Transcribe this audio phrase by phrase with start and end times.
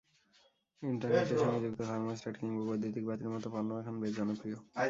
[0.83, 4.57] ইন্টারনেটের সঙ্গে যুক্ত থার্মোস্ট্যাট কিংবা বৈদ্যুতিক বাতির মতো পণ্যও এখন বেশ জনপ্রিয়।